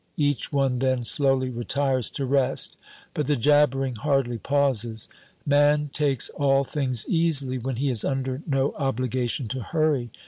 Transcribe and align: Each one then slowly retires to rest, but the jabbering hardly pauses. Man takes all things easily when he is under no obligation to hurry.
Each 0.17 0.51
one 0.51 0.79
then 0.79 1.03
slowly 1.03 1.51
retires 1.51 2.09
to 2.17 2.25
rest, 2.25 2.75
but 3.13 3.27
the 3.27 3.35
jabbering 3.35 3.97
hardly 3.97 4.39
pauses. 4.39 5.07
Man 5.45 5.91
takes 5.93 6.27
all 6.31 6.63
things 6.63 7.05
easily 7.07 7.59
when 7.59 7.75
he 7.75 7.91
is 7.91 8.03
under 8.03 8.41
no 8.47 8.73
obligation 8.77 9.47
to 9.49 9.61
hurry. 9.61 10.09